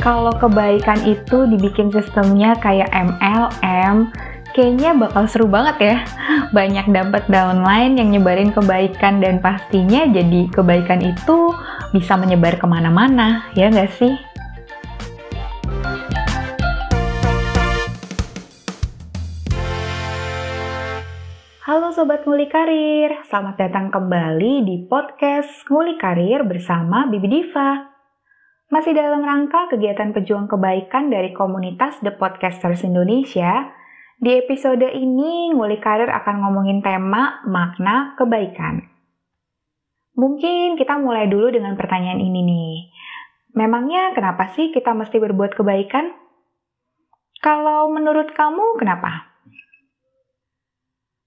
kalau 0.00 0.32
kebaikan 0.32 0.96
itu 1.04 1.44
dibikin 1.44 1.92
sistemnya 1.92 2.56
kayak 2.56 2.88
MLM, 2.88 4.08
kayaknya 4.56 4.96
bakal 4.96 5.28
seru 5.28 5.44
banget 5.44 5.76
ya. 5.78 5.96
Banyak 6.56 6.88
dapat 6.88 7.28
downline 7.28 8.00
yang 8.00 8.08
nyebarin 8.08 8.48
kebaikan 8.48 9.20
dan 9.20 9.44
pastinya 9.44 10.08
jadi 10.08 10.48
kebaikan 10.48 11.04
itu 11.04 11.52
bisa 11.92 12.16
menyebar 12.16 12.56
ke 12.56 12.64
mana-mana, 12.64 13.44
ya 13.52 13.68
nggak 13.68 13.92
sih? 14.00 14.16
Halo 21.60 21.94
Sobat 21.94 22.26
Nguli 22.26 22.50
Karir, 22.50 23.20
selamat 23.30 23.54
datang 23.68 23.94
kembali 23.94 24.64
di 24.64 24.76
podcast 24.90 25.62
Nguli 25.70 26.00
Karir 26.00 26.42
bersama 26.42 27.06
Bibi 27.06 27.28
Diva. 27.30 27.89
Masih 28.70 28.94
dalam 28.94 29.26
rangka 29.26 29.66
kegiatan 29.66 30.14
pejuang 30.14 30.46
kebaikan 30.46 31.10
dari 31.10 31.34
komunitas 31.34 31.98
The 32.06 32.14
Podcasters 32.14 32.86
Indonesia, 32.86 33.66
di 34.22 34.38
episode 34.38 34.86
ini 34.94 35.50
Nguli 35.50 35.82
Karir 35.82 36.06
akan 36.06 36.38
ngomongin 36.38 36.78
tema 36.78 37.42
makna 37.50 38.14
kebaikan. 38.14 38.86
Mungkin 40.14 40.78
kita 40.78 41.02
mulai 41.02 41.26
dulu 41.26 41.50
dengan 41.50 41.74
pertanyaan 41.74 42.22
ini 42.22 42.46
nih. 42.46 42.74
Memangnya 43.58 44.14
kenapa 44.14 44.54
sih 44.54 44.70
kita 44.70 44.94
mesti 44.94 45.18
berbuat 45.18 45.58
kebaikan? 45.58 46.14
Kalau 47.42 47.90
menurut 47.90 48.30
kamu 48.38 48.78
kenapa? 48.78 49.34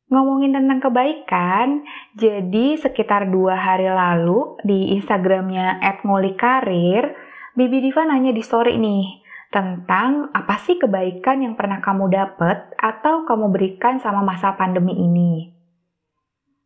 Ngomongin 0.08 0.56
tentang 0.56 0.80
kebaikan, 0.80 1.84
jadi 2.16 2.80
sekitar 2.80 3.28
dua 3.28 3.60
hari 3.60 3.92
lalu 3.92 4.56
di 4.64 4.96
Instagramnya 4.96 5.84
@ngulikarir, 6.08 7.12
Bibi 7.54 7.86
Diva 7.86 8.02
nanya 8.10 8.34
di 8.34 8.42
story 8.42 8.82
nih, 8.82 9.24
tentang 9.54 10.34
apa 10.34 10.58
sih 10.66 10.82
kebaikan 10.82 11.46
yang 11.46 11.54
pernah 11.54 11.78
kamu 11.78 12.10
dapat 12.10 12.74
atau 12.82 13.30
kamu 13.30 13.54
berikan 13.54 14.02
sama 14.02 14.26
masa 14.26 14.58
pandemi 14.58 14.98
ini. 14.98 15.54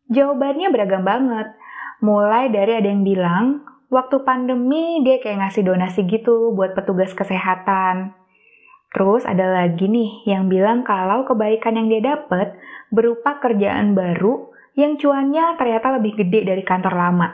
Jawabannya 0.08 0.72
beragam 0.72 1.04
banget. 1.04 1.52
Mulai 2.00 2.48
dari 2.48 2.80
ada 2.80 2.88
yang 2.88 3.04
bilang, 3.04 3.60
waktu 3.92 4.24
pandemi 4.24 5.04
dia 5.04 5.20
kayak 5.20 5.44
ngasih 5.44 5.68
donasi 5.68 6.08
gitu 6.08 6.56
buat 6.56 6.72
petugas 6.72 7.12
kesehatan. 7.12 8.16
Terus 8.88 9.28
ada 9.28 9.44
lagi 9.44 9.84
nih 9.84 10.24
yang 10.24 10.48
bilang 10.48 10.80
kalau 10.80 11.28
kebaikan 11.28 11.76
yang 11.76 11.92
dia 11.92 12.16
dapat 12.16 12.56
berupa 12.88 13.36
kerjaan 13.36 13.92
baru 13.92 14.48
yang 14.80 14.96
cuannya 14.96 15.60
ternyata 15.60 16.00
lebih 16.00 16.16
gede 16.24 16.48
dari 16.48 16.64
kantor 16.64 16.94
lama. 16.96 17.28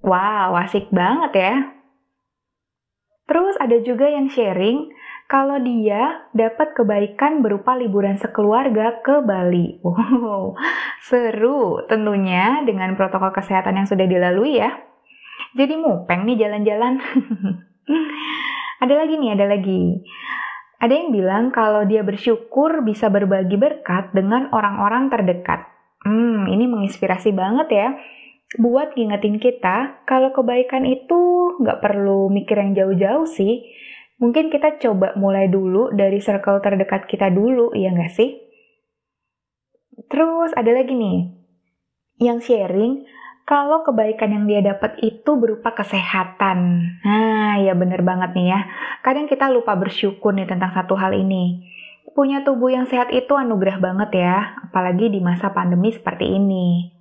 Wow, 0.00 0.56
asik 0.56 0.88
banget 0.88 1.32
ya. 1.36 1.79
Terus 3.30 3.54
ada 3.62 3.78
juga 3.78 4.10
yang 4.10 4.26
sharing 4.26 4.90
kalau 5.30 5.62
dia 5.62 6.26
dapat 6.34 6.74
kebaikan 6.74 7.46
berupa 7.46 7.78
liburan 7.78 8.18
sekeluarga 8.18 8.98
ke 9.06 9.22
Bali. 9.22 9.78
Wow, 9.86 10.58
seru 11.06 11.86
tentunya 11.86 12.66
dengan 12.66 12.98
protokol 12.98 13.30
kesehatan 13.30 13.78
yang 13.78 13.86
sudah 13.86 14.10
dilalui 14.10 14.58
ya. 14.58 14.74
Jadi 15.54 15.78
mupeng 15.78 16.26
nih 16.26 16.42
jalan-jalan. 16.42 16.98
ada 18.82 18.94
lagi 18.98 19.14
nih, 19.14 19.30
ada 19.38 19.46
lagi. 19.46 20.02
Ada 20.82 20.90
yang 20.90 21.08
bilang 21.14 21.44
kalau 21.54 21.86
dia 21.86 22.02
bersyukur 22.02 22.82
bisa 22.82 23.06
berbagi 23.06 23.54
berkat 23.54 24.10
dengan 24.10 24.50
orang-orang 24.50 25.06
terdekat. 25.06 25.70
Hmm, 26.02 26.50
ini 26.50 26.66
menginspirasi 26.66 27.30
banget 27.30 27.68
ya 27.70 27.88
buat 28.58 28.98
ngingetin 28.98 29.38
kita 29.38 30.02
kalau 30.08 30.34
kebaikan 30.34 30.82
itu 30.82 31.54
nggak 31.62 31.78
perlu 31.78 32.26
mikir 32.32 32.58
yang 32.58 32.74
jauh-jauh 32.74 33.28
sih. 33.28 33.70
Mungkin 34.20 34.52
kita 34.52 34.76
coba 34.82 35.16
mulai 35.16 35.48
dulu 35.48 35.94
dari 35.96 36.20
circle 36.20 36.60
terdekat 36.60 37.08
kita 37.08 37.32
dulu, 37.32 37.72
ya 37.72 37.88
nggak 37.88 38.12
sih? 38.12 38.36
Terus 40.12 40.52
ada 40.52 40.76
lagi 40.76 40.92
nih, 40.92 41.20
yang 42.20 42.42
sharing 42.44 43.06
kalau 43.48 43.82
kebaikan 43.82 44.30
yang 44.30 44.44
dia 44.44 44.60
dapat 44.60 45.00
itu 45.00 45.30
berupa 45.40 45.72
kesehatan. 45.72 46.58
Nah, 47.02 47.58
ya 47.64 47.72
bener 47.72 48.04
banget 48.04 48.36
nih 48.36 48.46
ya. 48.52 48.60
Kadang 49.00 49.24
kita 49.26 49.48
lupa 49.48 49.74
bersyukur 49.74 50.36
nih 50.36 50.46
tentang 50.46 50.70
satu 50.76 50.94
hal 51.00 51.16
ini. 51.16 51.64
Punya 52.12 52.44
tubuh 52.44 52.68
yang 52.70 52.84
sehat 52.86 53.08
itu 53.10 53.32
anugerah 53.34 53.80
banget 53.80 54.20
ya, 54.20 54.54
apalagi 54.68 55.08
di 55.08 55.18
masa 55.24 55.50
pandemi 55.50 55.90
seperti 55.90 56.28
ini. 56.28 56.99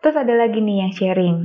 Terus 0.00 0.16
ada 0.16 0.34
lagi 0.36 0.64
nih 0.64 0.84
yang 0.84 0.92
sharing. 0.96 1.38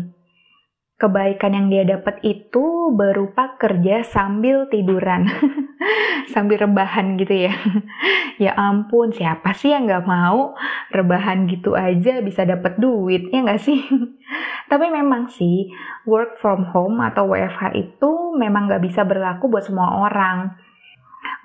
Kebaikan 0.95 1.51
yang 1.51 1.67
dia 1.67 1.83
dapat 1.83 2.23
itu 2.23 2.95
berupa 2.95 3.59
kerja 3.59 3.99
sambil 4.07 4.71
tiduran. 4.71 5.27
sambil 6.33 6.63
rebahan 6.63 7.19
gitu 7.19 7.47
ya. 7.47 7.53
ya 8.43 8.51
ampun, 8.55 9.11
siapa 9.11 9.51
sih 9.51 9.75
yang 9.75 9.85
nggak 9.85 10.07
mau 10.07 10.55
rebahan 10.91 11.45
gitu 11.51 11.75
aja 11.75 12.23
bisa 12.23 12.47
dapat 12.47 12.79
duit, 12.79 13.27
ya 13.29 13.43
nggak 13.43 13.61
sih? 13.61 13.79
Tapi 14.71 14.87
memang 14.89 15.29
sih, 15.29 15.69
work 16.07 16.39
from 16.39 16.65
home 16.71 17.03
atau 17.03 17.29
WFH 17.29 17.75
itu 17.75 18.11
memang 18.39 18.71
nggak 18.71 18.83
bisa 18.83 19.03
berlaku 19.05 19.51
buat 19.51 19.67
semua 19.67 20.07
orang. 20.09 20.55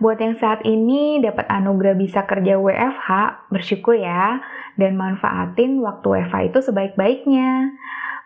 Buat 0.00 0.22
yang 0.24 0.36
saat 0.40 0.64
ini 0.64 1.20
dapat 1.20 1.44
anugerah 1.50 1.96
bisa 1.96 2.24
kerja 2.24 2.56
WFH, 2.56 3.08
bersyukur 3.52 4.00
ya 4.00 4.40
dan 4.80 4.96
manfaatin 4.96 5.84
waktu 5.84 6.06
WFH 6.08 6.36
itu 6.50 6.58
sebaik-baiknya. 6.64 7.76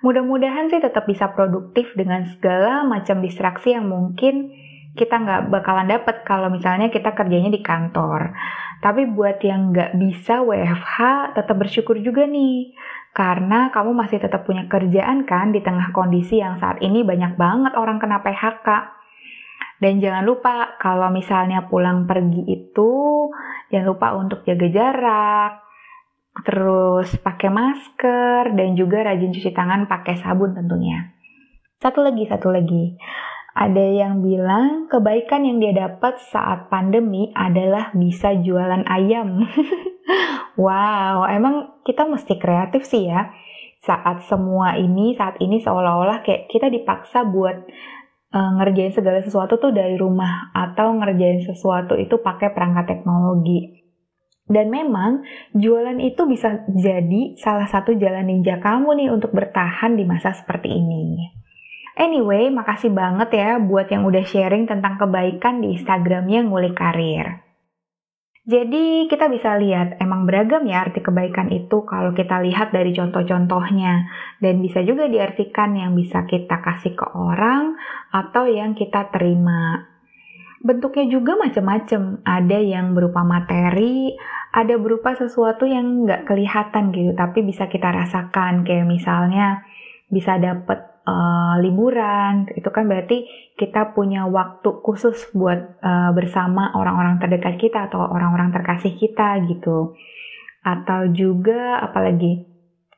Mudah-mudahan 0.06 0.70
sih 0.70 0.78
tetap 0.78 1.08
bisa 1.10 1.32
produktif 1.34 1.90
dengan 1.98 2.28
segala 2.30 2.86
macam 2.86 3.18
distraksi 3.18 3.74
yang 3.74 3.90
mungkin 3.90 4.52
kita 4.94 5.18
nggak 5.18 5.50
bakalan 5.50 5.90
dapat 5.90 6.22
kalau 6.22 6.46
misalnya 6.52 6.86
kita 6.92 7.10
kerjanya 7.18 7.50
di 7.50 7.58
kantor. 7.58 8.30
Tapi 8.78 9.10
buat 9.10 9.42
yang 9.42 9.74
nggak 9.74 9.98
bisa 9.98 10.44
WFH, 10.44 10.98
tetap 11.34 11.56
bersyukur 11.56 11.98
juga 11.98 12.28
nih. 12.28 12.76
Karena 13.16 13.72
kamu 13.72 13.96
masih 13.96 14.20
tetap 14.20 14.44
punya 14.44 14.68
kerjaan 14.68 15.24
kan 15.24 15.50
di 15.50 15.64
tengah 15.64 15.90
kondisi 15.90 16.38
yang 16.38 16.60
saat 16.60 16.84
ini 16.84 17.00
banyak 17.00 17.34
banget 17.40 17.72
orang 17.74 17.96
kena 17.96 18.20
PHK. 18.20 18.68
Dan 19.80 20.04
jangan 20.04 20.22
lupa 20.22 20.76
kalau 20.78 21.10
misalnya 21.10 21.66
pulang 21.66 22.06
pergi 22.06 22.44
itu, 22.46 22.92
jangan 23.72 23.86
lupa 23.88 24.08
untuk 24.20 24.44
jaga 24.46 24.68
jarak, 24.70 25.63
terus 26.42 27.14
pakai 27.22 27.46
masker 27.46 28.58
dan 28.58 28.74
juga 28.74 29.06
rajin 29.06 29.30
cuci 29.30 29.54
tangan 29.54 29.86
pakai 29.86 30.18
sabun 30.18 30.58
tentunya. 30.58 31.14
Satu 31.78 32.02
lagi, 32.02 32.26
satu 32.26 32.50
lagi. 32.50 32.98
Ada 33.54 33.84
yang 33.86 34.18
bilang 34.18 34.90
kebaikan 34.90 35.46
yang 35.46 35.62
dia 35.62 35.70
dapat 35.70 36.18
saat 36.18 36.66
pandemi 36.66 37.30
adalah 37.38 37.94
bisa 37.94 38.34
jualan 38.34 38.82
ayam. 38.90 39.46
wow, 40.64 41.22
emang 41.30 41.78
kita 41.86 42.02
mesti 42.02 42.34
kreatif 42.34 42.82
sih 42.82 43.06
ya. 43.06 43.30
Saat 43.86 44.26
semua 44.26 44.74
ini, 44.74 45.14
saat 45.14 45.38
ini 45.38 45.62
seolah-olah 45.62 46.26
kayak 46.26 46.50
kita 46.50 46.66
dipaksa 46.66 47.22
buat 47.22 47.62
uh, 48.34 48.50
ngerjain 48.58 48.90
segala 48.90 49.22
sesuatu 49.22 49.60
tuh 49.62 49.70
dari 49.70 49.94
rumah 49.94 50.50
atau 50.50 50.90
ngerjain 50.98 51.46
sesuatu 51.46 51.94
itu 51.94 52.18
pakai 52.18 52.50
perangkat 52.50 52.90
teknologi. 52.90 53.83
Dan 54.44 54.68
memang 54.68 55.24
jualan 55.56 55.96
itu 56.04 56.28
bisa 56.28 56.68
jadi 56.68 57.32
salah 57.40 57.64
satu 57.64 57.96
jalan 57.96 58.28
ninja 58.28 58.60
kamu 58.60 59.00
nih 59.00 59.08
untuk 59.08 59.32
bertahan 59.32 59.96
di 59.96 60.04
masa 60.04 60.36
seperti 60.36 60.68
ini. 60.68 61.32
Anyway, 61.94 62.50
makasih 62.50 62.90
banget 62.90 63.38
ya 63.38 63.56
buat 63.62 63.86
yang 63.86 64.04
udah 64.04 64.26
sharing 64.26 64.66
tentang 64.66 64.98
kebaikan 64.98 65.62
di 65.62 65.78
Instagramnya 65.78 66.42
Nguli 66.42 66.74
Karir. 66.74 67.44
Jadi 68.44 69.08
kita 69.08 69.32
bisa 69.32 69.56
lihat 69.56 69.96
emang 70.04 70.28
beragam 70.28 70.68
ya 70.68 70.84
arti 70.84 71.00
kebaikan 71.00 71.48
itu 71.48 71.80
kalau 71.88 72.12
kita 72.12 72.44
lihat 72.44 72.76
dari 72.76 72.92
contoh-contohnya 72.92 74.04
dan 74.44 74.60
bisa 74.60 74.84
juga 74.84 75.08
diartikan 75.08 75.72
yang 75.72 75.96
bisa 75.96 76.28
kita 76.28 76.60
kasih 76.60 76.92
ke 76.92 77.08
orang 77.16 77.72
atau 78.12 78.44
yang 78.44 78.76
kita 78.76 79.08
terima. 79.08 79.93
Bentuknya 80.64 81.04
juga 81.12 81.36
macam-macam. 81.36 82.24
Ada 82.24 82.58
yang 82.64 82.96
berupa 82.96 83.20
materi, 83.20 84.16
ada 84.48 84.80
berupa 84.80 85.12
sesuatu 85.12 85.68
yang 85.68 86.08
nggak 86.08 86.24
kelihatan 86.24 86.88
gitu, 86.96 87.12
tapi 87.12 87.44
bisa 87.44 87.68
kita 87.68 87.92
rasakan. 87.92 88.64
Kayak 88.64 88.88
misalnya 88.88 89.60
bisa 90.08 90.40
dapet 90.40 91.04
uh, 91.04 91.60
liburan, 91.60 92.48
itu 92.56 92.64
kan 92.72 92.88
berarti 92.88 93.28
kita 93.60 93.92
punya 93.92 94.24
waktu 94.24 94.80
khusus 94.80 95.28
buat 95.36 95.84
uh, 95.84 96.16
bersama 96.16 96.72
orang-orang 96.72 97.20
terdekat 97.20 97.60
kita 97.60 97.92
atau 97.92 98.00
orang-orang 98.00 98.48
terkasih 98.48 98.96
kita 98.96 99.44
gitu. 99.44 99.92
Atau 100.64 101.12
juga 101.12 101.84
apalagi 101.84 102.48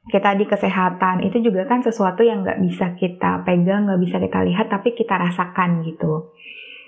kita 0.07 0.39
di 0.39 0.47
kesehatan 0.47 1.27
itu 1.27 1.43
juga 1.43 1.67
kan 1.67 1.83
sesuatu 1.83 2.23
yang 2.23 2.47
nggak 2.47 2.63
bisa 2.63 2.95
kita 2.95 3.43
pegang, 3.43 3.91
nggak 3.91 4.01
bisa 4.07 4.23
kita 4.23 4.39
lihat, 4.47 4.71
tapi 4.71 4.95
kita 4.95 5.19
rasakan 5.19 5.83
gitu. 5.83 6.31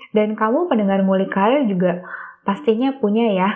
Dan 0.09 0.33
kamu 0.33 0.69
pendengar 0.69 1.05
mulik 1.05 1.29
karir 1.29 1.69
juga 1.69 2.01
pastinya 2.41 2.97
punya 2.97 3.29
ya 3.29 3.49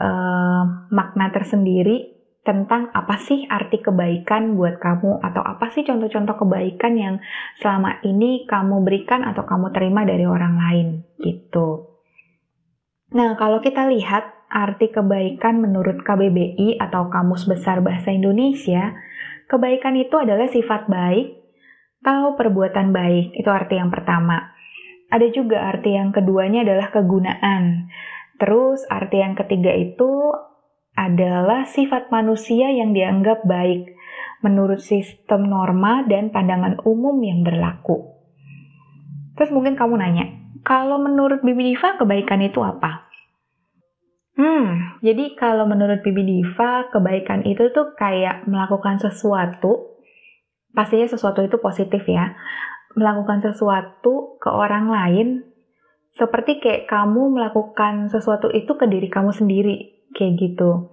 uh, 0.00 0.88
makna 0.88 1.28
tersendiri 1.28 2.12
tentang 2.42 2.90
apa 2.90 3.22
sih 3.22 3.46
arti 3.46 3.78
kebaikan 3.78 4.58
buat 4.58 4.82
kamu 4.82 5.22
atau 5.22 5.42
apa 5.46 5.70
sih 5.70 5.86
contoh-contoh 5.86 6.42
kebaikan 6.42 6.92
yang 6.98 7.14
selama 7.62 8.02
ini 8.02 8.42
kamu 8.50 8.82
berikan 8.82 9.22
atau 9.22 9.46
kamu 9.46 9.70
terima 9.70 10.02
dari 10.02 10.26
orang 10.26 10.58
lain 10.58 10.86
gitu. 11.22 11.92
Nah, 13.14 13.38
kalau 13.38 13.62
kita 13.62 13.86
lihat 13.86 14.48
arti 14.52 14.90
kebaikan 14.92 15.62
menurut 15.62 16.04
KBBI 16.04 16.80
atau 16.80 17.08
Kamus 17.12 17.48
Besar 17.48 17.80
Bahasa 17.84 18.12
Indonesia, 18.12 18.96
kebaikan 19.48 19.96
itu 19.96 20.16
adalah 20.16 20.48
sifat 20.48 20.88
baik 20.88 21.40
atau 22.02 22.34
perbuatan 22.34 22.90
baik. 22.90 23.36
Itu 23.36 23.52
arti 23.52 23.78
yang 23.78 23.92
pertama. 23.92 24.51
Ada 25.12 25.28
juga 25.28 25.68
arti 25.68 25.92
yang 25.92 26.08
keduanya 26.08 26.64
adalah 26.64 26.88
kegunaan. 26.88 27.92
Terus 28.40 28.88
arti 28.88 29.20
yang 29.20 29.36
ketiga 29.36 29.76
itu 29.76 30.32
adalah 30.96 31.68
sifat 31.68 32.08
manusia 32.08 32.72
yang 32.72 32.96
dianggap 32.96 33.44
baik 33.44 33.92
menurut 34.40 34.80
sistem 34.80 35.46
norma 35.46 36.02
dan 36.08 36.32
pandangan 36.32 36.80
umum 36.88 37.20
yang 37.20 37.44
berlaku. 37.44 38.12
Terus 39.36 39.52
mungkin 39.52 39.76
kamu 39.78 39.94
nanya, 39.96 40.26
kalau 40.66 41.00
menurut 41.00 41.40
Bibi 41.40 41.72
Diva 41.72 41.96
kebaikan 41.96 42.42
itu 42.44 42.60
apa? 42.60 43.08
Hmm, 44.32 44.98
jadi 45.04 45.36
kalau 45.36 45.68
menurut 45.68 46.00
Bibi 46.00 46.24
Diva 46.24 46.88
kebaikan 46.88 47.44
itu 47.44 47.68
tuh 47.72 47.92
kayak 47.96 48.48
melakukan 48.48 49.00
sesuatu, 49.00 50.00
pastinya 50.72 51.08
sesuatu 51.08 51.40
itu 51.44 51.56
positif 51.60 52.04
ya, 52.08 52.36
melakukan 52.94 53.40
sesuatu 53.40 54.36
ke 54.38 54.48
orang 54.50 54.88
lain 54.92 55.28
seperti 56.12 56.60
kayak 56.60 56.88
kamu 56.92 57.32
melakukan 57.32 58.12
sesuatu 58.12 58.52
itu 58.52 58.76
ke 58.76 58.84
diri 58.84 59.08
kamu 59.08 59.32
sendiri 59.32 60.06
kayak 60.12 60.36
gitu. 60.36 60.92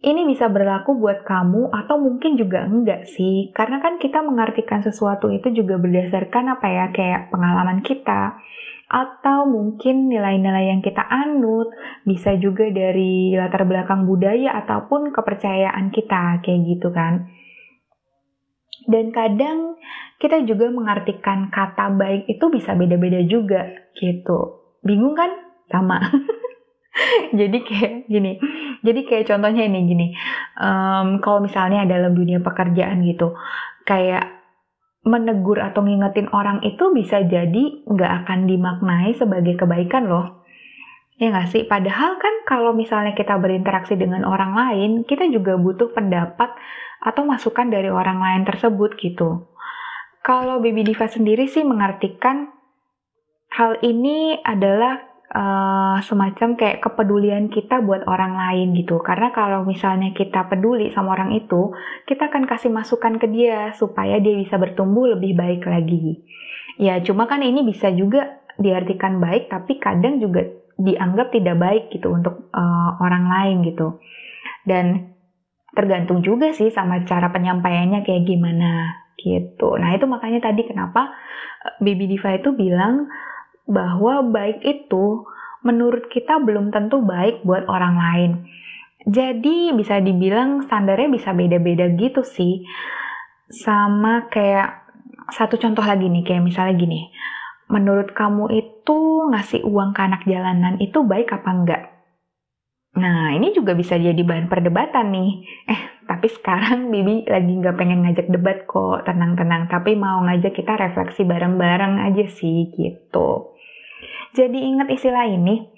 Ini 0.00 0.24
bisa 0.24 0.48
berlaku 0.48 0.96
buat 0.96 1.28
kamu 1.28 1.76
atau 1.76 2.00
mungkin 2.00 2.40
juga 2.40 2.64
enggak 2.64 3.04
sih, 3.04 3.52
karena 3.52 3.84
kan 3.84 4.00
kita 4.00 4.24
mengartikan 4.24 4.80
sesuatu 4.80 5.28
itu 5.28 5.52
juga 5.52 5.76
berdasarkan 5.76 6.56
apa 6.56 6.66
ya, 6.72 6.84
kayak 6.88 7.28
pengalaman 7.28 7.84
kita, 7.84 8.40
atau 8.88 9.44
mungkin 9.44 10.08
nilai-nilai 10.08 10.72
yang 10.72 10.80
kita 10.80 11.04
anut, 11.04 11.76
bisa 12.08 12.32
juga 12.40 12.72
dari 12.72 13.36
latar 13.36 13.68
belakang 13.68 14.08
budaya 14.08 14.56
ataupun 14.64 15.12
kepercayaan 15.12 15.92
kita, 15.92 16.40
kayak 16.40 16.60
gitu 16.64 16.88
kan. 16.96 17.28
Dan 18.90 19.14
kadang 19.14 19.78
kita 20.18 20.42
juga 20.42 20.66
mengartikan 20.74 21.48
kata 21.54 21.94
baik 21.94 22.26
itu 22.26 22.44
bisa 22.50 22.74
beda-beda 22.74 23.22
juga, 23.22 23.70
gitu. 23.94 24.66
Bingung 24.82 25.14
kan? 25.14 25.30
Sama. 25.70 26.02
jadi 27.38 27.58
kayak 27.62 27.92
gini 28.10 28.36
jadi 28.82 29.00
kayak 29.06 29.24
contohnya 29.30 29.62
ini 29.66 29.78
gini 29.86 30.06
um, 30.58 31.22
kalau 31.22 31.40
misalnya 31.44 31.86
dalam 31.86 32.12
dunia 32.12 32.42
pekerjaan 32.42 33.06
gitu 33.06 33.34
kayak 33.86 34.40
menegur 35.00 35.56
atau 35.62 35.80
ngingetin 35.80 36.28
orang 36.34 36.60
itu 36.60 36.92
bisa 36.92 37.24
jadi 37.24 37.88
nggak 37.88 38.12
akan 38.24 38.44
dimaknai 38.44 39.16
sebagai 39.16 39.56
kebaikan 39.56 40.10
loh 40.10 40.39
ya 41.20 41.28
nggak 41.28 41.52
sih 41.52 41.62
padahal 41.68 42.16
kan 42.16 42.34
kalau 42.48 42.72
misalnya 42.72 43.12
kita 43.12 43.36
berinteraksi 43.36 43.94
dengan 43.94 44.24
orang 44.24 44.56
lain 44.56 44.90
kita 45.04 45.28
juga 45.28 45.60
butuh 45.60 45.92
pendapat 45.92 46.48
atau 47.04 47.22
masukan 47.28 47.68
dari 47.68 47.92
orang 47.92 48.18
lain 48.18 48.42
tersebut 48.48 48.96
gitu 48.96 49.52
kalau 50.24 50.64
Baby 50.64 50.84
Diva 50.84 51.08
sendiri 51.08 51.44
sih 51.48 51.64
mengartikan 51.64 52.48
hal 53.52 53.80
ini 53.84 54.40
adalah 54.40 55.10
uh, 55.34 55.98
semacam 56.02 56.58
kayak 56.58 56.82
kepedulian 56.82 57.48
kita 57.48 57.82
buat 57.82 58.06
orang 58.06 58.34
lain 58.36 58.76
gitu. 58.78 58.98
Karena 59.02 59.30
kalau 59.32 59.64
misalnya 59.66 60.12
kita 60.14 60.46
peduli 60.50 60.90
sama 60.92 61.14
orang 61.18 61.34
itu, 61.34 61.74
kita 62.06 62.30
akan 62.30 62.46
kasih 62.46 62.70
masukan 62.70 63.18
ke 63.18 63.26
dia 63.30 63.72
supaya 63.74 64.18
dia 64.18 64.38
bisa 64.38 64.58
bertumbuh 64.58 65.14
lebih 65.16 65.34
baik 65.38 65.66
lagi. 65.66 66.22
Ya, 66.80 66.98
cuma 67.04 67.28
kan 67.28 67.44
ini 67.44 67.64
bisa 67.64 67.92
juga 67.92 68.40
diartikan 68.60 69.20
baik, 69.20 69.48
tapi 69.48 69.80
kadang 69.80 70.20
juga 70.20 70.44
dianggap 70.80 71.28
tidak 71.36 71.60
baik 71.60 71.84
gitu 71.92 72.08
untuk 72.08 72.48
uh, 72.56 72.96
orang 73.04 73.28
lain 73.28 73.56
gitu. 73.68 74.00
Dan 74.64 75.12
tergantung 75.76 76.24
juga 76.24 76.50
sih 76.50 76.72
sama 76.72 77.04
cara 77.06 77.30
penyampaiannya 77.30 78.02
kayak 78.02 78.26
gimana 78.26 78.96
gitu. 79.20 79.76
Nah 79.76 79.94
itu 79.94 80.08
makanya 80.08 80.50
tadi 80.50 80.64
kenapa 80.66 81.12
eh, 81.62 81.74
Baby 81.84 82.16
Diva 82.16 82.34
itu 82.34 82.56
bilang 82.56 83.06
bahwa 83.68 84.24
baik 84.26 84.64
itu 84.66 85.28
menurut 85.62 86.08
kita 86.08 86.40
belum 86.40 86.72
tentu 86.72 87.04
baik 87.04 87.44
buat 87.44 87.68
orang 87.68 87.94
lain. 88.00 88.30
Jadi 89.06 89.72
bisa 89.72 90.00
dibilang 90.00 90.64
standarnya 90.64 91.08
bisa 91.08 91.32
beda-beda 91.32 91.88
gitu 91.96 92.24
sih. 92.24 92.64
Sama 93.48 94.28
kayak 94.28 94.88
satu 95.30 95.56
contoh 95.56 95.82
lagi 95.84 96.10
nih, 96.10 96.26
kayak 96.26 96.44
misalnya 96.44 96.74
gini. 96.76 97.08
Menurut 97.70 98.10
kamu 98.12 98.50
itu 98.50 98.98
ngasih 99.30 99.62
uang 99.62 99.94
ke 99.94 100.00
anak 100.02 100.26
jalanan 100.26 100.74
itu 100.82 101.06
baik 101.06 101.30
apa 101.30 101.50
enggak? 101.54 101.82
Nah, 102.98 103.30
ini 103.38 103.54
juga 103.54 103.78
bisa 103.78 103.94
jadi 103.94 104.18
bahan 104.18 104.50
perdebatan 104.50 105.14
nih. 105.14 105.46
Eh, 105.70 105.80
tapi 106.10 106.26
sekarang 106.26 106.90
Bibi 106.90 107.30
lagi 107.30 107.52
nggak 107.62 107.76
pengen 107.78 108.02
ngajak 108.02 108.26
debat 108.26 108.66
kok, 108.66 109.06
tenang-tenang. 109.06 109.70
Tapi 109.70 109.94
mau 109.94 110.18
ngajak 110.26 110.50
kita 110.50 110.74
refleksi 110.74 111.22
bareng-bareng 111.22 112.02
aja 112.02 112.26
sih, 112.26 112.74
gitu. 112.74 113.54
Jadi 114.34 114.58
ingat 114.58 114.90
istilah 114.90 115.30
ini, 115.30 115.70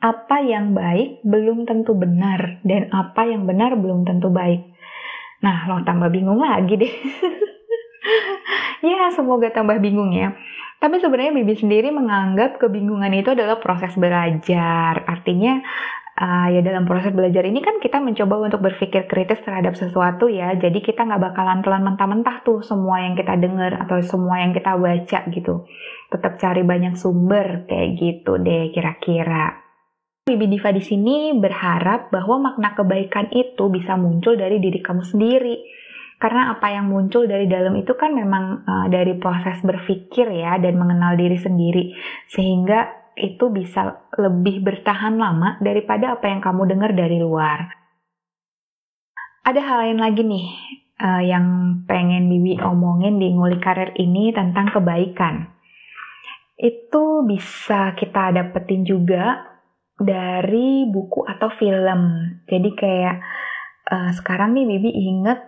apa 0.00 0.40
yang 0.40 0.72
baik 0.72 1.20
belum 1.28 1.68
tentu 1.68 1.92
benar, 1.92 2.64
dan 2.64 2.88
apa 2.88 3.28
yang 3.28 3.44
benar 3.44 3.76
belum 3.76 4.08
tentu 4.08 4.32
baik. 4.32 4.64
Nah, 5.44 5.68
lo 5.68 5.84
tambah 5.84 6.08
bingung 6.08 6.40
lagi 6.40 6.80
deh. 6.80 6.94
ya, 8.88 9.12
semoga 9.12 9.52
tambah 9.52 9.76
bingung 9.76 10.16
ya. 10.16 10.32
Tapi 10.84 11.00
sebenarnya 11.00 11.32
Bibi 11.32 11.54
sendiri 11.56 11.88
menganggap 11.88 12.60
kebingungan 12.60 13.08
itu 13.16 13.32
adalah 13.32 13.56
proses 13.56 13.96
belajar. 13.96 15.00
Artinya, 15.08 15.64
uh, 16.20 16.52
ya 16.52 16.60
dalam 16.60 16.84
proses 16.84 17.16
belajar 17.16 17.40
ini 17.48 17.64
kan 17.64 17.80
kita 17.80 18.04
mencoba 18.04 18.52
untuk 18.52 18.60
berpikir 18.60 19.08
kritis 19.08 19.40
terhadap 19.48 19.80
sesuatu 19.80 20.28
ya. 20.28 20.52
Jadi 20.60 20.84
kita 20.84 21.08
nggak 21.08 21.32
bakalan 21.32 21.64
telan 21.64 21.88
mentah-mentah 21.88 22.44
tuh 22.44 22.60
semua 22.60 23.00
yang 23.00 23.16
kita 23.16 23.32
dengar 23.40 23.80
atau 23.80 23.96
semua 24.04 24.44
yang 24.44 24.52
kita 24.52 24.76
baca 24.76 25.18
gitu 25.32 25.64
tetap 26.14 26.38
cari 26.38 26.62
banyak 26.62 26.94
sumber 26.94 27.66
kayak 27.66 27.98
gitu 27.98 28.38
deh 28.38 28.70
kira-kira. 28.70 29.64
Bibi 30.24 30.56
Diva 30.56 30.72
di 30.72 30.80
sini 30.80 31.36
berharap 31.36 32.08
bahwa 32.08 32.48
makna 32.48 32.72
kebaikan 32.72 33.28
itu 33.34 33.68
bisa 33.68 33.98
muncul 33.98 34.38
dari 34.38 34.56
diri 34.56 34.80
kamu 34.80 35.04
sendiri. 35.04 35.56
Karena 36.18 36.54
apa 36.54 36.72
yang 36.72 36.88
muncul 36.88 37.28
dari 37.28 37.44
dalam 37.50 37.74
itu 37.76 37.92
kan 37.98 38.14
memang 38.14 38.64
uh, 38.64 38.86
dari 38.88 39.18
proses 39.18 39.60
berpikir 39.60 40.30
ya 40.30 40.56
dan 40.62 40.78
mengenal 40.78 41.18
diri 41.18 41.36
sendiri. 41.36 41.92
Sehingga 42.30 43.12
itu 43.14 43.50
bisa 43.50 44.10
lebih 44.18 44.62
bertahan 44.66 45.14
lama 45.14 45.58
daripada 45.62 46.18
apa 46.18 46.26
yang 46.30 46.40
kamu 46.42 46.66
dengar 46.70 46.90
dari 46.96 47.18
luar. 47.22 47.70
Ada 49.44 49.60
hal 49.60 49.76
lain 49.86 50.00
lagi 50.00 50.22
nih 50.24 50.46
uh, 50.98 51.22
yang 51.22 51.46
pengen 51.84 52.32
Bibi 52.32 52.58
omongin 52.64 53.20
di 53.20 53.28
ngulik 53.30 53.60
karir 53.60 53.92
ini 54.00 54.32
tentang 54.32 54.72
kebaikan 54.72 55.54
itu 56.54 57.26
bisa 57.26 57.98
kita 57.98 58.30
dapetin 58.30 58.86
juga 58.86 59.42
dari 59.98 60.86
buku 60.86 61.26
atau 61.26 61.50
film. 61.54 62.30
Jadi 62.46 62.70
kayak 62.74 63.16
uh, 63.90 64.10
sekarang 64.14 64.54
nih 64.54 64.66
Bibi 64.66 64.90
inget 64.90 65.40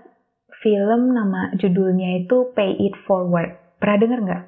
film 0.66 1.14
nama 1.14 1.54
judulnya 1.54 2.26
itu 2.26 2.50
Pay 2.50 2.90
It 2.90 2.99
Forward. 3.06 3.78
Pernah 3.78 3.99
denger 4.02 4.18
nggak? 4.26 4.44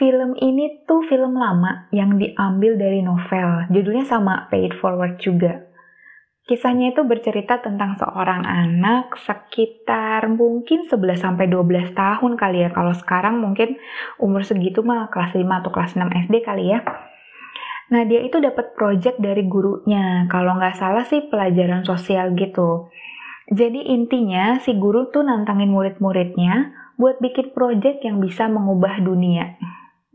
Film 0.00 0.32
ini 0.40 0.80
tuh 0.88 1.04
film 1.04 1.36
lama 1.36 1.92
yang 1.92 2.16
diambil 2.16 2.80
dari 2.80 3.04
novel. 3.04 3.68
Judulnya 3.68 4.08
sama 4.08 4.48
Pay 4.48 4.72
It 4.72 4.74
Forward 4.80 5.20
juga. 5.20 5.60
Kisahnya 6.48 6.96
itu 6.96 7.04
bercerita 7.04 7.60
tentang 7.60 8.00
seorang 8.00 8.48
anak 8.48 9.12
sekitar 9.20 10.24
mungkin 10.32 10.88
11 10.88 11.20
sampai 11.20 11.52
12 11.52 11.92
tahun 11.92 12.40
kali 12.40 12.64
ya. 12.64 12.72
Kalau 12.72 12.96
sekarang 12.96 13.44
mungkin 13.44 13.76
umur 14.16 14.40
segitu 14.40 14.80
mah 14.80 15.12
kelas 15.12 15.36
5 15.36 15.44
atau 15.44 15.68
kelas 15.68 16.00
6 16.00 16.00
SD 16.28 16.48
kali 16.48 16.72
ya. 16.72 16.80
Nah, 17.92 18.08
dia 18.08 18.24
itu 18.24 18.40
dapat 18.40 18.72
project 18.72 19.20
dari 19.20 19.44
gurunya. 19.44 20.24
Kalau 20.32 20.56
nggak 20.56 20.80
salah 20.80 21.04
sih 21.04 21.28
pelajaran 21.28 21.84
sosial 21.84 22.32
gitu. 22.32 22.88
Jadi 23.52 23.92
intinya 23.92 24.56
si 24.64 24.72
guru 24.72 25.12
tuh 25.12 25.20
nantangin 25.20 25.68
murid-muridnya 25.68 26.72
buat 26.96 27.20
bikin 27.20 27.52
project 27.52 28.00
yang 28.00 28.22
bisa 28.22 28.48
mengubah 28.48 29.04
dunia. 29.04 29.60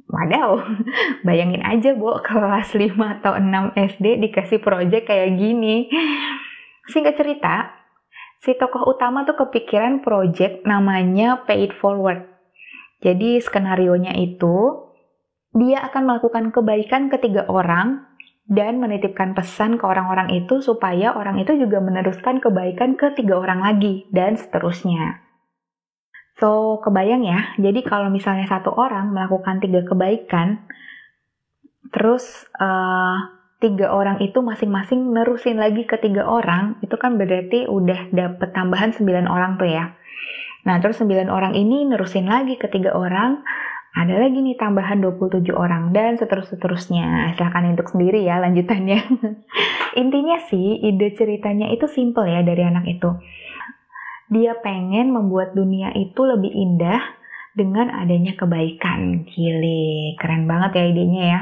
Wadaw, 0.10 0.66
bayangin 1.28 1.62
aja 1.62 1.94
bu 1.94 2.18
kelas 2.26 2.74
5 2.74 2.98
atau 3.22 3.38
6 3.38 3.78
SD 3.78 4.06
dikasih 4.26 4.58
project 4.58 5.06
kayak 5.06 5.38
gini. 5.38 5.86
Singkat 6.90 7.14
cerita, 7.22 7.70
si 8.42 8.58
tokoh 8.58 8.90
utama 8.90 9.22
tuh 9.30 9.38
kepikiran 9.38 10.02
project 10.02 10.66
namanya 10.66 11.46
Pay 11.46 11.70
It 11.70 11.74
Forward. 11.78 12.26
Jadi 13.06 13.38
skenario 13.38 13.94
nya 14.02 14.18
itu, 14.18 14.90
dia 15.54 15.86
akan 15.86 16.02
melakukan 16.10 16.50
kebaikan 16.50 17.14
ketiga 17.14 17.46
orang 17.46 18.09
dan 18.50 18.82
menitipkan 18.82 19.38
pesan 19.38 19.78
ke 19.78 19.86
orang-orang 19.86 20.34
itu 20.34 20.60
supaya 20.66 21.14
orang 21.14 21.38
itu 21.38 21.54
juga 21.54 21.78
meneruskan 21.78 22.42
kebaikan 22.42 22.98
ke 22.98 23.14
tiga 23.14 23.38
orang 23.38 23.62
lagi 23.62 24.10
dan 24.10 24.34
seterusnya. 24.36 25.22
So, 26.42 26.82
kebayang 26.82 27.28
ya, 27.30 27.54
jadi 27.62 27.86
kalau 27.86 28.10
misalnya 28.10 28.50
satu 28.50 28.74
orang 28.74 29.14
melakukan 29.14 29.62
tiga 29.62 29.86
kebaikan, 29.86 30.66
terus 31.94 32.48
uh, 32.58 33.38
tiga 33.60 33.92
orang 33.92 34.24
itu 34.24 34.40
masing-masing 34.40 35.14
nerusin 35.14 35.60
lagi 35.60 35.84
ke 35.84 36.00
tiga 36.00 36.26
orang, 36.26 36.80
itu 36.82 36.96
kan 36.96 37.20
berarti 37.20 37.68
udah 37.70 38.10
dapet 38.16 38.50
tambahan 38.56 38.96
sembilan 38.96 39.28
orang 39.30 39.60
tuh 39.60 39.70
ya. 39.70 39.94
Nah, 40.64 40.80
terus 40.80 40.98
sembilan 40.98 41.28
orang 41.28 41.54
ini 41.60 41.86
nerusin 41.86 42.26
lagi 42.26 42.56
ke 42.56 42.72
tiga 42.72 42.96
orang, 42.96 43.44
ada 43.96 44.16
lagi 44.22 44.38
nih 44.42 44.58
tambahan 44.58 45.02
27 45.02 45.50
orang, 45.54 45.92
dan 45.94 46.16
seterus-seterusnya. 46.18 47.34
Silahkan 47.36 47.74
untuk 47.74 47.90
sendiri 47.90 48.22
ya 48.22 48.38
lanjutannya. 48.38 49.00
Intinya 50.02 50.38
sih, 50.46 50.82
ide 50.86 51.14
ceritanya 51.18 51.74
itu 51.74 51.90
simple 51.90 52.30
ya 52.30 52.46
dari 52.46 52.62
anak 52.62 52.86
itu 52.86 53.10
dia 54.30 54.54
pengen 54.62 55.10
membuat 55.10 55.58
dunia 55.58 55.90
itu 55.98 56.22
lebih 56.22 56.54
indah 56.54 57.02
dengan 57.58 57.90
adanya 57.90 58.38
kebaikan. 58.38 59.26
Gile, 59.26 60.16
keren 60.22 60.46
banget 60.46 60.78
ya 60.78 60.84
idenya 60.86 61.24
ya. 61.26 61.40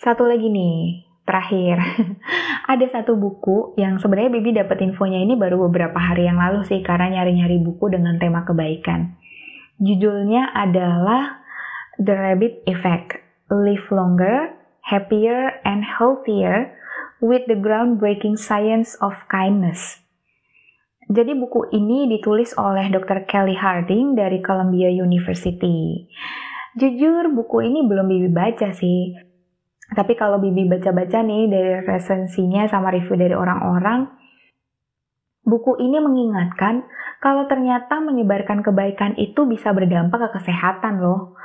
Satu 0.00 0.24
lagi 0.24 0.46
nih, 0.46 1.04
terakhir. 1.26 1.76
Ada 2.72 3.02
satu 3.02 3.18
buku 3.18 3.74
yang 3.76 3.98
sebenarnya 3.98 4.30
Bibi 4.30 4.50
dapat 4.56 4.78
infonya 4.86 5.20
ini 5.20 5.34
baru 5.34 5.68
beberapa 5.68 5.98
hari 5.98 6.30
yang 6.30 6.38
lalu 6.38 6.62
sih 6.64 6.80
karena 6.86 7.18
nyari-nyari 7.18 7.58
buku 7.60 7.90
dengan 7.90 8.16
tema 8.16 8.46
kebaikan. 8.46 9.18
Judulnya 9.80 10.52
adalah 10.52 11.40
The 11.96 12.12
Rabbit 12.12 12.68
Effect. 12.68 13.16
Live 13.48 13.88
longer, 13.88 14.52
happier, 14.84 15.56
and 15.64 15.80
healthier 15.80 16.76
with 17.24 17.48
the 17.48 17.56
groundbreaking 17.56 18.36
science 18.36 18.92
of 19.00 19.16
kindness. 19.32 20.04
Jadi 21.08 21.32
buku 21.32 21.72
ini 21.72 22.12
ditulis 22.12 22.52
oleh 22.60 22.92
Dr. 22.92 23.24
Kelly 23.24 23.56
Harding 23.56 24.20
dari 24.20 24.44
Columbia 24.44 24.92
University. 24.92 26.06
Jujur 26.76 27.32
buku 27.32 27.64
ini 27.64 27.80
belum 27.80 28.04
Bibi 28.04 28.28
baca 28.30 28.76
sih. 28.76 29.16
Tapi 29.96 30.12
kalau 30.12 30.38
Bibi 30.38 30.68
baca-baca 30.68 31.24
nih 31.24 31.48
dari 31.48 31.72
resensinya 31.88 32.68
sama 32.68 32.92
review 32.92 33.16
dari 33.16 33.32
orang-orang, 33.34 34.06
buku 35.44 35.80
ini 35.80 35.98
mengingatkan 35.98 36.84
kalau 37.20 37.48
ternyata 37.48 38.00
menyebarkan 38.00 38.64
kebaikan 38.64 39.16
itu 39.20 39.44
bisa 39.44 39.72
berdampak 39.76 40.28
ke 40.28 40.40
kesehatan 40.40 41.00
loh. 41.00 41.36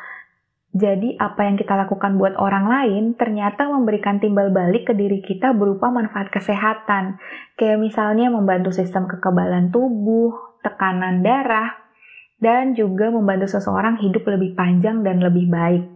Jadi 0.75 1.15
apa 1.15 1.47
yang 1.47 1.55
kita 1.55 1.71
lakukan 1.71 2.19
buat 2.19 2.35
orang 2.35 2.67
lain 2.67 3.03
ternyata 3.15 3.63
memberikan 3.71 4.19
timbal 4.19 4.51
balik 4.51 4.91
ke 4.91 4.93
diri 4.95 5.23
kita 5.23 5.55
berupa 5.55 5.87
manfaat 5.87 6.27
kesehatan. 6.27 7.15
Kayak 7.55 7.79
misalnya 7.79 8.27
membantu 8.27 8.75
sistem 8.75 9.07
kekebalan 9.07 9.71
tubuh, 9.71 10.35
tekanan 10.59 11.23
darah, 11.23 11.79
dan 12.43 12.75
juga 12.75 13.07
membantu 13.07 13.47
seseorang 13.55 14.03
hidup 14.03 14.27
lebih 14.27 14.51
panjang 14.51 14.99
dan 14.99 15.23
lebih 15.23 15.47
baik. 15.47 15.87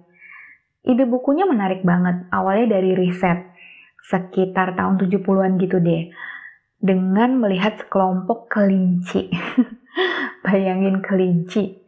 Ide 0.88 1.04
bukunya 1.04 1.44
menarik 1.44 1.84
banget, 1.84 2.32
awalnya 2.32 2.80
dari 2.80 2.96
riset, 2.96 3.52
sekitar 4.08 4.80
tahun 4.80 4.96
70-an 4.96 5.60
gitu 5.60 5.84
deh. 5.84 6.08
Dengan 6.80 7.40
melihat 7.40 7.76
sekelompok 7.80 8.48
kelinci. 8.48 9.28
Bayangin 10.48 11.04
kelinci. 11.04 11.84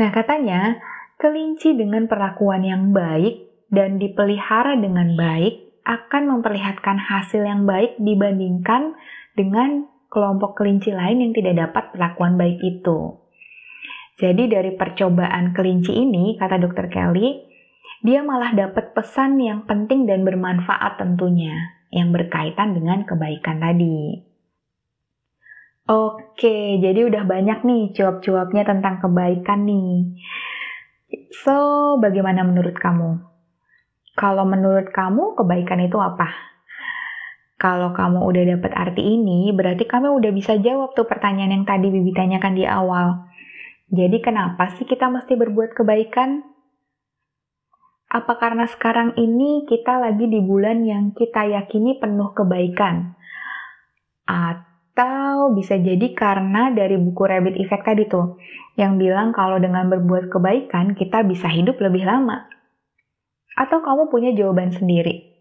Nah 0.00 0.08
katanya, 0.08 0.80
Kelinci 1.22 1.78
dengan 1.78 2.10
perlakuan 2.10 2.66
yang 2.66 2.90
baik 2.90 3.46
dan 3.70 3.94
dipelihara 4.02 4.74
dengan 4.74 5.14
baik 5.14 5.70
akan 5.86 6.34
memperlihatkan 6.34 6.98
hasil 6.98 7.46
yang 7.46 7.62
baik 7.62 7.94
dibandingkan 8.02 8.98
dengan 9.38 9.86
kelompok 10.10 10.58
kelinci 10.58 10.90
lain 10.90 11.22
yang 11.22 11.30
tidak 11.30 11.54
dapat 11.62 11.94
perlakuan 11.94 12.34
baik 12.34 12.58
itu. 12.58 13.22
Jadi 14.18 14.50
dari 14.50 14.74
percobaan 14.74 15.54
kelinci 15.54 15.94
ini, 15.94 16.34
kata 16.42 16.58
dokter 16.58 16.90
Kelly, 16.90 17.38
dia 18.02 18.26
malah 18.26 18.50
dapat 18.50 18.90
pesan 18.90 19.38
yang 19.38 19.62
penting 19.70 20.10
dan 20.10 20.26
bermanfaat 20.26 20.98
tentunya, 20.98 21.81
yang 21.92 22.10
berkaitan 22.10 22.72
dengan 22.72 23.04
kebaikan 23.04 23.60
tadi. 23.60 24.24
Oke, 25.92 26.80
jadi 26.80 27.04
udah 27.04 27.28
banyak 27.28 27.68
nih 27.68 27.82
cuap-cuapnya 27.92 28.64
tentang 28.64 29.02
kebaikan 29.04 29.68
nih. 29.68 30.16
So, 31.44 31.54
bagaimana 32.00 32.48
menurut 32.48 32.78
kamu? 32.80 33.20
Kalau 34.16 34.44
menurut 34.48 34.88
kamu, 34.88 35.36
kebaikan 35.36 35.84
itu 35.84 36.00
apa? 36.00 36.32
Kalau 37.60 37.92
kamu 37.92 38.24
udah 38.24 38.42
dapat 38.56 38.72
arti 38.74 39.02
ini, 39.04 39.52
berarti 39.52 39.84
kamu 39.84 40.16
udah 40.16 40.32
bisa 40.32 40.56
jawab 40.58 40.96
tuh 40.96 41.04
pertanyaan 41.04 41.60
yang 41.60 41.66
tadi 41.68 41.92
Bibi 41.92 42.10
tanyakan 42.16 42.54
di 42.56 42.64
awal. 42.64 43.28
Jadi 43.92 44.18
kenapa 44.24 44.72
sih 44.74 44.88
kita 44.88 45.12
mesti 45.12 45.36
berbuat 45.36 45.76
kebaikan? 45.76 46.40
Apa 48.12 48.36
karena 48.36 48.68
sekarang 48.68 49.16
ini 49.16 49.64
kita 49.64 49.96
lagi 49.96 50.28
di 50.28 50.36
bulan 50.44 50.84
yang 50.84 51.16
kita 51.16 51.48
yakini 51.48 51.96
penuh 51.96 52.36
kebaikan? 52.36 53.16
Atau 54.28 55.56
bisa 55.56 55.80
jadi 55.80 56.12
karena 56.12 56.68
dari 56.76 57.00
buku 57.00 57.24
Rabbit 57.24 57.56
Effect 57.56 57.88
tadi 57.88 58.04
tuh, 58.04 58.36
yang 58.76 59.00
bilang 59.00 59.32
kalau 59.32 59.56
dengan 59.56 59.88
berbuat 59.88 60.28
kebaikan 60.28 60.92
kita 60.92 61.24
bisa 61.24 61.48
hidup 61.48 61.80
lebih 61.80 62.04
lama? 62.04 62.52
Atau 63.56 63.80
kamu 63.80 64.12
punya 64.12 64.36
jawaban 64.36 64.76
sendiri? 64.76 65.32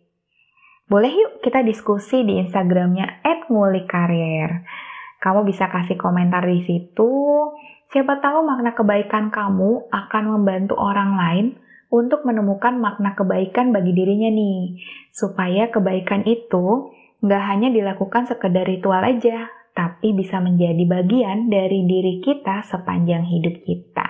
Boleh 0.88 1.12
yuk 1.12 1.44
kita 1.44 1.68
diskusi 1.68 2.24
di 2.24 2.40
Instagramnya 2.40 3.20
@ngulikarir. 3.51 4.63
Kamu 5.20 5.44
bisa 5.44 5.68
kasih 5.68 6.00
komentar 6.00 6.48
di 6.48 6.63
situ. 6.63 7.12
Siapa 7.92 8.24
tahu 8.24 8.48
makna 8.48 8.72
kebaikan 8.72 9.28
kamu 9.28 9.92
akan 9.92 10.24
membantu 10.40 10.80
orang 10.80 11.20
lain 11.20 11.48
untuk 11.92 12.24
menemukan 12.24 12.80
makna 12.80 13.14
kebaikan 13.14 13.76
bagi 13.76 13.92
dirinya 13.92 14.32
nih. 14.32 14.80
Supaya 15.12 15.68
kebaikan 15.68 16.24
itu 16.24 16.96
nggak 17.22 17.44
hanya 17.52 17.70
dilakukan 17.70 18.26
sekedar 18.26 18.66
ritual 18.66 19.04
aja, 19.04 19.52
tapi 19.76 20.16
bisa 20.16 20.40
menjadi 20.40 20.82
bagian 20.88 21.52
dari 21.52 21.84
diri 21.84 22.24
kita 22.24 22.64
sepanjang 22.64 23.28
hidup 23.28 23.62
kita. 23.68 24.10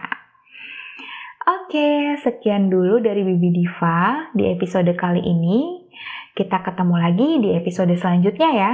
Oke, 1.41 2.15
sekian 2.21 2.69
dulu 2.69 3.01
dari 3.01 3.25
Bibi 3.25 3.49
Diva 3.49 4.29
di 4.37 4.45
episode 4.45 4.93
kali 4.93 5.25
ini. 5.25 5.89
Kita 6.37 6.61
ketemu 6.61 6.95
lagi 6.95 7.29
di 7.41 7.49
episode 7.57 7.91
selanjutnya 7.97 8.49
ya. 8.53 8.71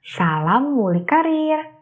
Salam 0.00 0.74
muli 0.74 1.04
karir. 1.04 1.75